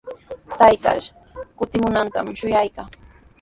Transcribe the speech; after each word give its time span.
Taytaa 0.57 0.99
kutimunantami 1.57 2.31
shuyaykaa. 2.39 2.87